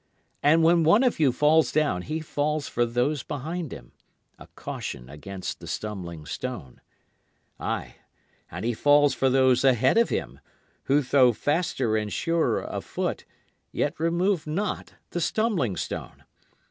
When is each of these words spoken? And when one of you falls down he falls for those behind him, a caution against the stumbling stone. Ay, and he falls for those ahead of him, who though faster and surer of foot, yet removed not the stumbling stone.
And 0.41 0.63
when 0.63 0.83
one 0.83 1.03
of 1.03 1.19
you 1.19 1.31
falls 1.31 1.71
down 1.71 2.01
he 2.01 2.21
falls 2.21 2.67
for 2.67 2.87
those 2.87 3.21
behind 3.21 3.71
him, 3.71 3.91
a 4.39 4.47
caution 4.55 5.07
against 5.11 5.59
the 5.59 5.67
stumbling 5.67 6.25
stone. 6.25 6.81
Ay, 7.59 7.97
and 8.49 8.65
he 8.65 8.73
falls 8.73 9.13
for 9.13 9.29
those 9.29 9.63
ahead 9.63 9.99
of 9.99 10.09
him, 10.09 10.39
who 10.85 11.01
though 11.01 11.33
faster 11.33 11.95
and 11.95 12.11
surer 12.11 12.63
of 12.63 12.83
foot, 12.83 13.25
yet 13.71 13.99
removed 13.99 14.47
not 14.47 14.93
the 15.11 15.21
stumbling 15.21 15.77
stone. 15.77 16.23